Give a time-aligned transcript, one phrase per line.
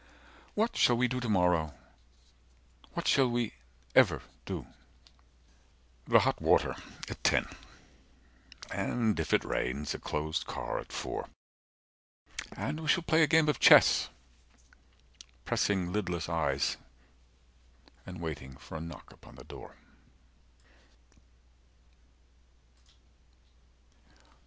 [0.55, 1.75] What shall we do to morrow?
[2.95, 3.53] What shall we
[3.93, 4.65] ever do?"
[6.07, 6.73] The hot water
[7.07, 7.43] at ten.
[8.73, 11.29] 135 And if it rains, a closed car at four.
[12.51, 14.09] And we shall play a game of chess,
[15.45, 16.77] Pressing lidless eyes
[18.03, 19.75] and waiting for a knock upon the door.